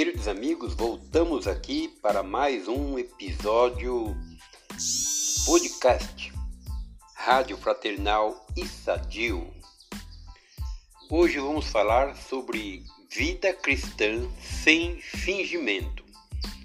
Queridos 0.00 0.28
amigos, 0.28 0.72
voltamos 0.72 1.46
aqui 1.46 1.86
para 2.00 2.22
mais 2.22 2.66
um 2.66 2.98
episódio 2.98 4.16
podcast 5.44 6.32
Rádio 7.14 7.58
Fraternal 7.58 8.46
e 8.56 8.66
Sadio. 8.66 9.52
Hoje 11.10 11.38
vamos 11.38 11.66
falar 11.66 12.16
sobre 12.16 12.82
vida 13.10 13.52
cristã 13.52 14.26
sem 14.40 14.98
fingimento, 15.02 16.02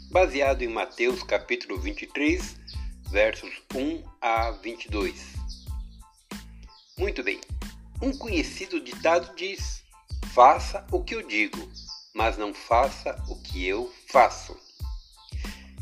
baseado 0.09 0.61
em 0.61 0.69
Mateus 0.69 1.21
capítulo 1.21 1.77
23, 1.77 2.55
versos 3.11 3.51
1 3.75 4.01
a 4.21 4.51
22. 4.51 5.13
Muito 6.97 7.21
bem. 7.21 7.41
Um 8.01 8.17
conhecido 8.17 8.79
ditado 8.79 9.35
diz: 9.35 9.83
Faça 10.33 10.87
o 10.89 11.03
que 11.03 11.15
eu 11.15 11.27
digo, 11.27 11.69
mas 12.15 12.37
não 12.37 12.53
faça 12.53 13.21
o 13.27 13.35
que 13.35 13.67
eu 13.67 13.93
faço. 14.07 14.57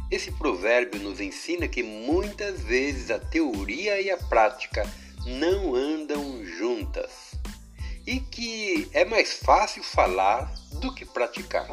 Esse 0.10 0.32
provérbio 0.32 1.00
nos 1.00 1.22
ensina 1.22 1.68
que 1.68 1.84
muitas 1.84 2.60
vezes 2.62 3.12
a 3.12 3.20
teoria 3.20 4.02
e 4.02 4.10
a 4.10 4.18
prática 4.18 4.84
não 5.26 5.76
andam 5.76 6.44
juntas 6.44 7.32
e 8.05 8.20
que 8.20 8.90
é 8.94 9.05
mais 9.05 9.34
fácil 9.34 9.84
falar 9.84 10.52
do 10.82 10.94
que 10.94 11.05
praticar. 11.05 11.70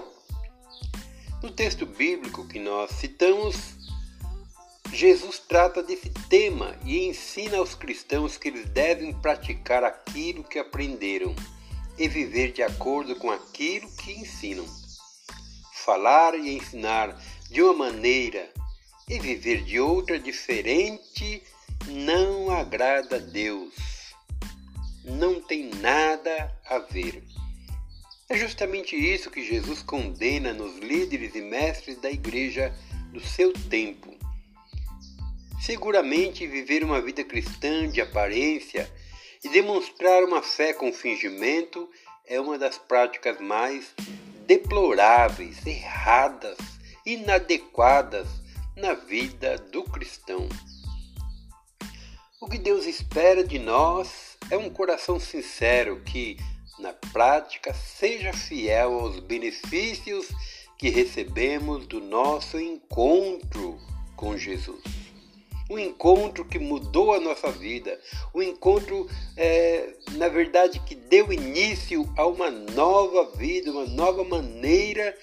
No 1.42 1.50
texto 1.50 1.86
bíblico 1.86 2.46
que 2.46 2.58
nós 2.58 2.90
citamos, 2.92 3.56
Jesus 4.92 5.38
trata 5.38 5.82
desse 5.82 6.10
tema 6.28 6.76
e 6.84 7.06
ensina 7.06 7.56
aos 7.56 7.74
cristãos 7.74 8.36
que 8.36 8.48
eles 8.48 8.68
devem 8.68 9.12
praticar 9.20 9.82
aquilo 9.82 10.44
que 10.44 10.58
aprenderam 10.58 11.34
e 12.00 12.08
viver 12.08 12.50
de 12.52 12.62
acordo 12.62 13.14
com 13.14 13.30
aquilo 13.30 13.86
que 13.92 14.12
ensinam. 14.12 14.64
Falar 15.84 16.34
e 16.34 16.56
ensinar 16.56 17.14
de 17.50 17.60
uma 17.60 17.74
maneira 17.74 18.50
e 19.06 19.18
viver 19.18 19.62
de 19.64 19.78
outra 19.78 20.18
diferente 20.18 21.42
não 21.86 22.50
agrada 22.50 23.16
a 23.16 23.18
Deus. 23.18 23.74
Não 25.04 25.42
tem 25.42 25.68
nada 25.74 26.50
a 26.66 26.78
ver. 26.78 27.22
É 28.30 28.36
justamente 28.38 28.96
isso 28.96 29.30
que 29.30 29.44
Jesus 29.44 29.82
condena 29.82 30.54
nos 30.54 30.78
líderes 30.78 31.34
e 31.34 31.42
mestres 31.42 32.00
da 32.00 32.10
igreja 32.10 32.74
do 33.12 33.20
seu 33.20 33.52
tempo. 33.52 34.16
Seguramente 35.60 36.46
viver 36.46 36.82
uma 36.82 37.02
vida 37.02 37.22
cristã 37.22 37.86
de 37.90 38.00
aparência 38.00 38.90
e 39.42 39.48
demonstrar 39.48 40.22
uma 40.22 40.42
fé 40.42 40.72
com 40.72 40.92
fingimento 40.92 41.88
é 42.26 42.40
uma 42.40 42.58
das 42.58 42.78
práticas 42.78 43.40
mais 43.40 43.94
deploráveis, 44.46 45.64
erradas, 45.66 46.58
inadequadas 47.06 48.28
na 48.76 48.94
vida 48.94 49.56
do 49.72 49.82
cristão. 49.84 50.48
O 52.40 52.48
que 52.48 52.58
Deus 52.58 52.86
espera 52.86 53.42
de 53.42 53.58
nós 53.58 54.36
é 54.50 54.56
um 54.56 54.70
coração 54.70 55.18
sincero 55.18 56.02
que, 56.04 56.36
na 56.78 56.92
prática, 56.92 57.74
seja 57.74 58.32
fiel 58.32 59.00
aos 59.00 59.20
benefícios 59.20 60.28
que 60.78 60.88
recebemos 60.88 61.86
do 61.86 62.00
nosso 62.00 62.58
encontro 62.58 63.78
com 64.16 64.36
Jesus 64.36 64.82
um 65.70 65.78
encontro 65.78 66.44
que 66.44 66.58
mudou 66.58 67.14
a 67.14 67.20
nossa 67.20 67.50
vida, 67.52 67.98
um 68.34 68.42
encontro, 68.42 69.08
é, 69.36 69.94
na 70.16 70.28
verdade, 70.28 70.80
que 70.80 70.96
deu 70.96 71.32
início 71.32 72.12
a 72.16 72.26
uma 72.26 72.50
nova 72.50 73.30
vida, 73.36 73.70
uma 73.70 73.86
nova 73.86 74.24
maneira 74.24 75.16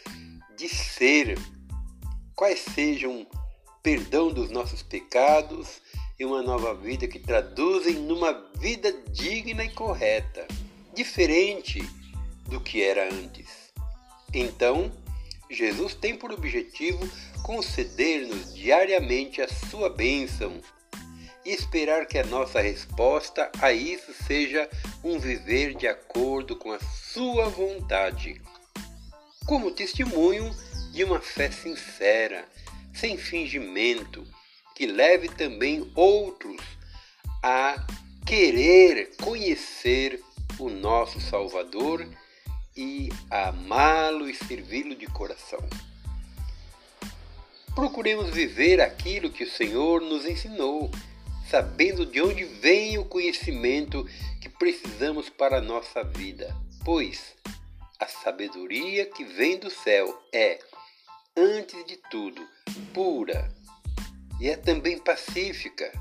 de 0.55 0.69
ser. 0.69 1.38
Quais 2.33 2.59
sejam 2.59 3.27
perdão 3.83 4.29
dos 4.29 4.49
nossos 4.49 4.81
pecados 4.81 5.81
e 6.17 6.23
uma 6.23 6.41
nova 6.41 6.73
vida 6.73 7.07
que 7.07 7.19
traduzem 7.19 7.95
numa 7.95 8.31
vida 8.57 8.91
digna 9.11 9.66
e 9.66 9.69
correta, 9.69 10.47
diferente 10.94 11.79
do 12.50 12.59
que 12.61 12.81
era 12.81 13.13
antes. 13.13 13.71
Então, 14.33 14.91
Jesus 15.49 15.93
tem 15.93 16.15
por 16.15 16.31
objetivo 16.31 17.07
conceder-nos 17.43 18.53
diariamente 18.53 19.41
a 19.41 19.47
sua 19.47 19.89
bênção 19.89 20.61
e 21.45 21.51
esperar 21.51 22.05
que 22.05 22.17
a 22.17 22.25
nossa 22.25 22.59
resposta 22.59 23.49
a 23.61 23.71
isso 23.71 24.13
seja 24.13 24.69
um 25.03 25.17
viver 25.17 25.75
de 25.75 25.87
acordo 25.87 26.57
com 26.57 26.73
a 26.73 26.79
sua 26.79 27.47
vontade, 27.47 28.41
como 29.45 29.71
testemunho 29.71 30.53
de 30.91 31.05
uma 31.05 31.21
fé 31.21 31.49
sincera, 31.49 32.45
sem 32.93 33.17
fingimento, 33.17 34.27
que 34.75 34.85
leve 34.85 35.29
também 35.29 35.89
outros 35.95 36.61
a 37.41 37.87
querer 38.25 39.15
conhecer 39.23 40.21
o 40.59 40.69
nosso 40.69 41.21
Salvador 41.21 42.05
e 42.77 43.09
amá-lo 43.29 44.29
e 44.29 44.35
servi-lo 44.35 44.95
de 44.95 45.07
coração. 45.07 45.59
Procuremos 47.73 48.29
viver 48.29 48.79
aquilo 48.79 49.31
que 49.31 49.43
o 49.43 49.51
Senhor 49.51 50.01
nos 50.01 50.25
ensinou, 50.25 50.91
sabendo 51.49 52.05
de 52.05 52.21
onde 52.21 52.43
vem 52.43 52.97
o 52.97 53.05
conhecimento 53.05 54.07
que 54.39 54.49
precisamos 54.49 55.29
para 55.29 55.57
a 55.57 55.61
nossa 55.61 56.03
vida, 56.03 56.55
pois 56.85 57.35
a 57.99 58.07
sabedoria 58.07 59.05
que 59.07 59.23
vem 59.23 59.57
do 59.57 59.71
céu 59.71 60.21
é, 60.31 60.59
antes 61.35 61.83
de 61.85 61.97
tudo, 62.11 62.47
pura 62.94 63.49
e 64.39 64.49
é 64.49 64.55
também 64.55 64.99
pacífica, 64.99 65.91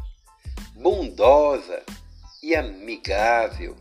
bondosa 0.75 1.83
e 2.43 2.55
amigável 2.55 3.77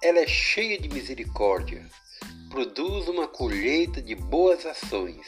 ela 0.00 0.20
é 0.20 0.26
cheia 0.26 0.78
de 0.78 0.88
misericórdia, 0.88 1.84
produz 2.50 3.08
uma 3.08 3.26
colheita 3.26 4.00
de 4.00 4.14
boas 4.14 4.64
ações, 4.64 5.26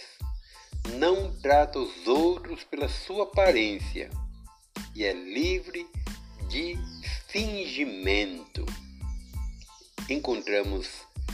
não 0.95 1.37
trata 1.41 1.79
os 1.79 2.07
outros 2.07 2.65
pela 2.65 2.89
sua 2.89 3.25
aparência 3.25 4.11
e 4.95 5.05
é 5.05 5.13
livre 5.13 5.87
de 6.49 6.79
fingimento. 7.29 8.65
Encontramos 10.09 10.89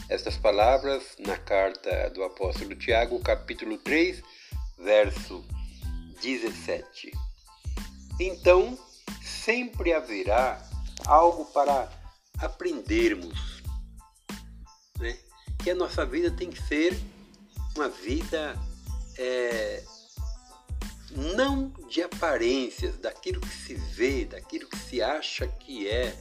estas 0.08 0.36
palavras 0.36 1.02
na 1.18 1.36
carta 1.36 2.10
do 2.10 2.22
apóstolo 2.22 2.74
Tiago, 2.74 3.18
capítulo 3.20 3.76
3, 3.78 4.22
verso 4.78 5.44
17. 6.22 7.12
Então, 8.20 8.78
sempre 9.22 9.92
haverá 9.92 10.62
algo 11.06 11.44
para 11.46 11.90
aprendermos 12.38 13.62
né, 14.98 15.16
que 15.62 15.70
a 15.70 15.74
nossa 15.74 16.04
vida 16.04 16.30
tem 16.30 16.50
que 16.50 16.62
ser 16.62 16.96
uma 17.74 17.88
vida 17.88 18.58
é, 19.18 19.82
não 21.16 21.68
de 21.88 22.02
aparências, 22.02 22.96
daquilo 22.98 23.40
que 23.40 23.48
se 23.48 23.74
vê, 23.74 24.24
daquilo 24.24 24.68
que 24.68 24.78
se 24.78 25.02
acha 25.02 25.46
que 25.46 25.88
é, 25.88 26.16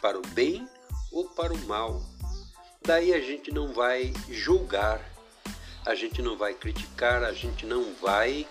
para 0.00 0.18
o 0.18 0.26
bem 0.28 0.68
ou 1.10 1.28
para 1.30 1.52
o 1.52 1.58
mal. 1.66 2.02
Daí 2.82 3.12
a 3.12 3.20
gente 3.20 3.50
não 3.52 3.72
vai 3.72 4.12
julgar, 4.28 5.00
a 5.84 5.94
gente 5.94 6.22
não 6.22 6.36
vai 6.36 6.54
criticar, 6.54 7.24
a 7.24 7.32
gente 7.32 7.66
não 7.66 7.94
vai 7.94 8.46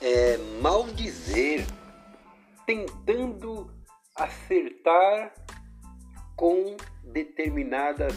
é, 0.00 0.38
maldizer, 0.60 1.66
tentando 2.66 3.70
acertar 4.14 5.32
com 6.36 6.76
determinadas 7.02 8.14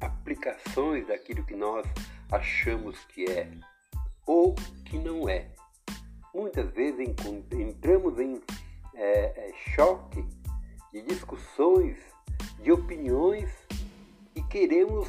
aplicações 0.00 1.06
daquilo 1.06 1.44
que 1.46 1.54
nós 1.54 1.86
achamos 2.30 2.98
que 3.06 3.24
é 3.24 3.48
ou 4.26 4.54
que 4.84 4.98
não 4.98 5.28
é. 5.28 5.48
Muitas 6.34 6.70
vezes 6.72 7.14
entramos 7.52 8.18
em 8.18 8.42
é, 8.94 9.48
é, 9.48 9.52
choque 9.74 10.26
de 10.92 11.02
discussões, 11.02 11.96
de 12.60 12.72
opiniões 12.72 13.50
e 14.34 14.42
queremos 14.44 15.08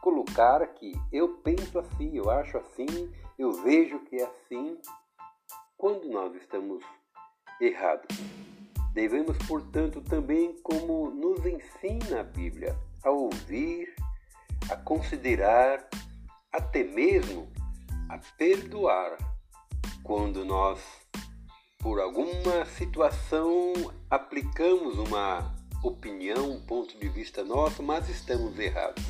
colocar 0.00 0.62
aqui: 0.62 0.92
eu 1.12 1.28
penso 1.38 1.78
assim, 1.78 2.16
eu 2.16 2.30
acho 2.30 2.58
assim, 2.58 2.86
eu 3.38 3.52
vejo 3.62 3.98
que 4.00 4.16
é 4.16 4.24
assim, 4.24 4.78
quando 5.76 6.08
nós 6.08 6.34
estamos 6.34 6.84
errados. 7.60 8.16
Devemos, 8.98 9.38
portanto, 9.46 10.00
também, 10.00 10.60
como 10.60 11.08
nos 11.08 11.46
ensina 11.46 12.18
a 12.18 12.24
Bíblia, 12.24 12.76
a 13.04 13.10
ouvir, 13.10 13.94
a 14.68 14.74
considerar, 14.74 15.88
até 16.52 16.82
mesmo 16.82 17.48
a 18.08 18.18
perdoar 18.36 19.16
quando 20.02 20.44
nós, 20.44 20.80
por 21.78 22.00
alguma 22.00 22.64
situação, 22.76 23.72
aplicamos 24.10 24.98
uma 24.98 25.54
opinião, 25.84 26.50
um 26.50 26.60
ponto 26.60 26.98
de 26.98 27.08
vista 27.08 27.44
nosso, 27.44 27.84
mas 27.84 28.08
estamos 28.08 28.58
errados. 28.58 29.04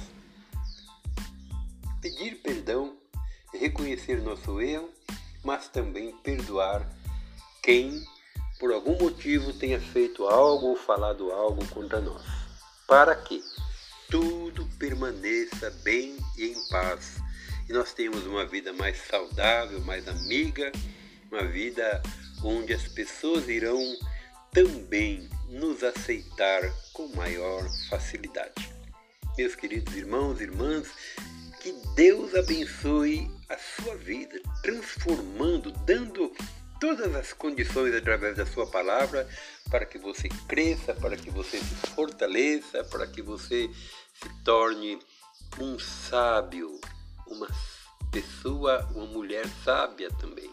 pedir 2.02 2.42
perdão, 2.42 2.94
reconhecer 3.54 4.20
nosso 4.20 4.60
erro, 4.60 4.90
mas 5.42 5.66
também 5.66 6.14
perdoar 6.18 6.86
quem 7.62 8.04
por 8.58 8.72
algum 8.72 8.96
motivo 8.98 9.52
tenha 9.52 9.80
feito 9.80 10.26
algo 10.26 10.68
ou 10.68 10.76
falado 10.76 11.30
algo 11.32 11.66
contra 11.68 12.00
nós. 12.00 12.22
Para 12.86 13.14
que 13.14 13.42
tudo 14.10 14.68
permaneça 14.78 15.70
bem 15.82 16.16
e 16.36 16.46
em 16.46 16.68
paz 16.68 17.18
e 17.68 17.72
nós 17.72 17.92
tenhamos 17.92 18.26
uma 18.26 18.46
vida 18.46 18.72
mais 18.72 18.96
saudável, 19.06 19.80
mais 19.82 20.08
amiga, 20.08 20.72
uma 21.30 21.44
vida 21.44 22.02
onde 22.42 22.72
as 22.72 22.88
pessoas 22.88 23.46
irão 23.46 23.78
também 24.50 25.28
nos 25.50 25.84
aceitar 25.84 26.62
com 26.94 27.08
maior 27.08 27.62
facilidade. 27.90 28.74
Meus 29.36 29.54
queridos 29.54 29.94
irmãos 29.94 30.40
e 30.40 30.44
irmãs, 30.44 30.88
que 31.60 31.72
Deus 31.94 32.34
abençoe 32.34 33.30
a 33.50 33.58
sua 33.58 33.96
vida, 33.96 34.40
transformando, 34.62 35.70
dando 35.84 36.32
todas 36.80 37.14
as 37.14 37.32
condições 37.32 37.94
através 37.94 38.36
da 38.36 38.46
sua 38.46 38.66
palavra 38.66 39.28
para 39.70 39.84
que 39.84 39.98
você 39.98 40.28
cresça, 40.46 40.94
para 40.94 41.16
que 41.16 41.30
você 41.30 41.58
se 41.58 41.74
fortaleça, 41.94 42.84
para 42.84 43.06
que 43.06 43.20
você 43.20 43.70
se 44.14 44.28
torne 44.44 44.98
um 45.60 45.78
sábio, 45.78 46.80
uma 47.26 47.48
pessoa, 48.10 48.88
uma 48.94 49.06
mulher 49.06 49.46
sábia 49.64 50.08
também. 50.20 50.50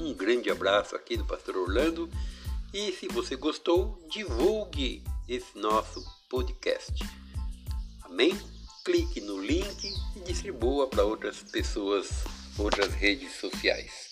Um 0.00 0.14
grande 0.14 0.50
abraço 0.50 0.96
aqui 0.96 1.16
do 1.16 1.24
Pastor 1.24 1.56
Orlando 1.56 2.10
e 2.72 2.92
se 2.92 3.06
você 3.08 3.36
gostou, 3.36 4.02
divulgue 4.10 5.04
esse 5.28 5.56
nosso 5.58 6.04
podcast. 6.28 6.92
Amém? 8.02 8.38
Clique 8.84 9.20
no 9.20 9.40
link 9.40 9.92
e 10.16 10.20
distribua 10.20 10.88
para 10.88 11.04
outras 11.04 11.42
pessoas, 11.42 12.08
outras 12.58 12.92
redes 12.94 13.36
sociais. 13.36 14.11